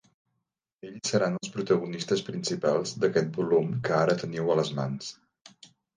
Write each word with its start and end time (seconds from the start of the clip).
Ells 0.87 1.09
seran 1.11 1.35
els 1.39 1.51
protagonistes 1.57 2.23
principals 2.29 2.95
d'aquest 3.05 3.37
volum 3.43 3.69
que 3.89 3.95
ara 3.99 4.17
teniu 4.23 4.51
a 4.51 4.57
les 4.63 4.73
mans. 4.81 5.13